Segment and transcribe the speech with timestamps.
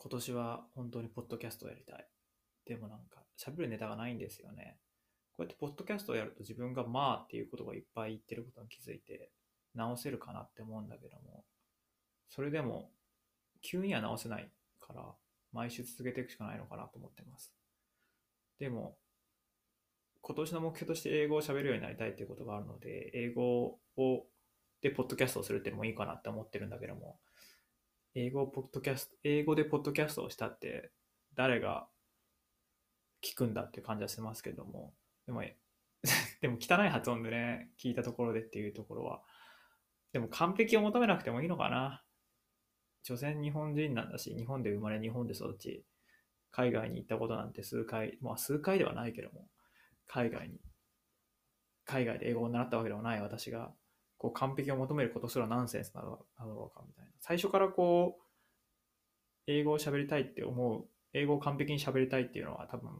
[0.00, 2.08] 今年は本当にポッドキャストをやりたい。
[2.66, 4.78] でもなんか、喋るネタがないんですよね。
[5.32, 9.32] こうやってポッドキャストをやると自分がまあっていうことがいっぱい言ってることに気づいて、
[9.74, 11.44] 直せるかなって思うんだけども、
[12.28, 12.90] それでも、
[13.60, 14.50] 急には直せない
[14.80, 15.14] から、
[15.52, 17.52] 毎週続けていくしかないのかなと思ってます。
[18.60, 18.96] でも、
[20.20, 24.26] 今年の目標として英語を喋るようになりたいっていうことがあるので、英語を、
[24.80, 27.18] で、ポッドキャストをするってのもいいかなって思ってるんだけども、
[28.14, 30.90] 英語ポッドキャスト、英語でポッドキャストをしたって、
[31.34, 31.88] 誰が
[33.22, 34.94] 聞くんだって感じはしますけども、
[35.26, 35.42] でも、
[36.40, 39.22] でも汚い発音でね、聞いたところでっていうところは、
[40.12, 42.04] でも完璧を求めなくてもいいのかな。
[43.02, 45.84] 所詮日本人なんだし、日本で生まれ、日本で育ち、
[46.50, 49.48] 海外に行ったことなんて数回、まあ数回ではないけども、
[50.06, 50.60] 海外に、
[51.84, 53.72] 海外で英語を習ったわけではない私が、
[54.18, 57.10] こう完璧を求めることすらナンセンスなのだろうかみたいな。
[57.20, 58.22] 最初からこう、
[59.46, 62.90] 英語を喋りたいって思う、英語を完璧に喋りたいっていうのは多分、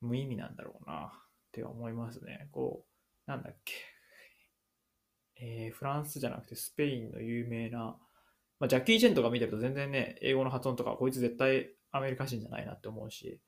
[0.00, 1.10] 無意味なんだろうなっ
[1.52, 2.48] て思いますね。
[2.52, 2.84] こ
[3.26, 3.74] う、なんだっけ。
[5.36, 7.96] えー、フランスじゃなくてスペインの有名な、
[8.60, 13.40] まあ、ジャッキー・チェンとか見てると全然ね、英語の発音とか、こいつ絶対アメリカ人じゃないなって思うし、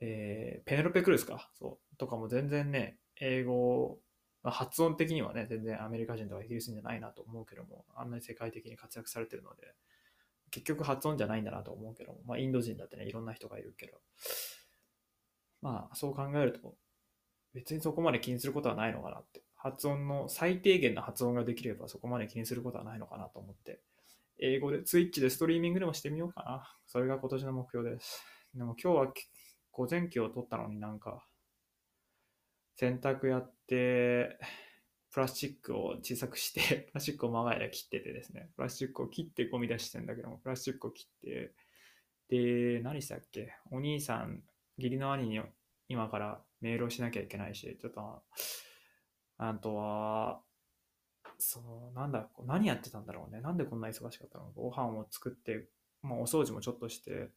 [0.00, 3.98] えー、ペネロペ・クルスか、そう、とかも全然ね、英語
[4.44, 9.74] まあ、発音的にはね、全然アメリカ人とかイギリス人じゃないなと思うけども、あんなに世界的に活躍されてるので、
[10.50, 13.98] 結局発音じゃないんだなと思うけども、まあ、インド人だってね、いろんな人がいるけど、
[15.62, 16.76] まあ、そう考えると、
[17.54, 19.42] 別にそこまで気にすることはないのかなって。
[19.56, 23.80] 発音の最低限の発音ができればそこまで気にすることはないのかなと思って、
[24.38, 26.76] 英語で、ツイッチでストリーミングでもしてみようかな。
[26.86, 28.22] それが今年の目標です。
[28.54, 29.12] でも今日は
[29.72, 31.26] 午前休を取ったのになんか、
[32.76, 34.38] 洗濯やって、
[35.12, 41.54] プラスチックを小さくして、 プラスチックをまがいで切っててですね、プラスチックを切ってゴミ出してんだけども、プラスチックを切って、
[42.28, 43.54] で、何したっけ？
[43.70, 44.42] お兄さん、
[44.76, 45.40] 義理の兄に
[45.88, 48.24] 今からメールをしなきゃいけないし、ちょっと、
[49.38, 50.42] あとは、
[51.38, 53.40] そう、なんだ、何やってたんだろうね。
[53.40, 54.50] なんでこんな忙しかったの？
[54.52, 55.68] ご飯を作って、
[56.02, 57.30] まあ、お掃除もちょっとして、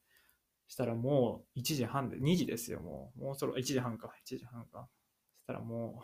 [0.67, 3.21] したらもう1時半で、2時ですよ、もう。
[3.21, 4.89] もうそろ1時半か、1時半か。
[5.47, 6.03] したらも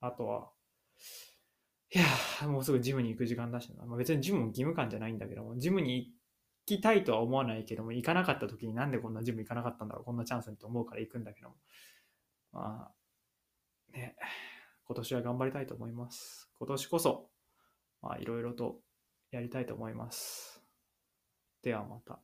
[0.00, 0.50] あとは、
[1.94, 3.84] いや、もうすぐジムに行く時間だしな。
[3.84, 6.14] まあ、別にジムも義務感じゃないんだけども、ジムに
[6.66, 11.56] 行きたいとは思わないけども、行かなかった時になんでこんなジム行かなかったんだろう、こんなチャンスにと思うから行くんだけども。
[12.52, 14.16] まあ、ね、
[14.84, 16.50] 今年は頑張りたいと思います。
[16.58, 17.30] 今年こそ、
[18.00, 18.80] まあ、いろいろと
[19.30, 20.62] やりたいと思います。
[21.62, 22.20] ではまた。